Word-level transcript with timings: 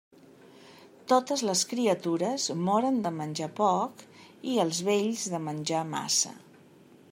Totes 1.11 1.43
les 1.49 1.61
criatures 1.73 2.47
moren 2.69 2.97
de 3.05 3.11
menjar 3.19 3.51
poc 3.61 4.03
i 4.55 4.59
els 4.67 4.83
vells 4.89 5.29
de 5.35 5.45
menjar 5.49 5.87
massa. 5.95 6.37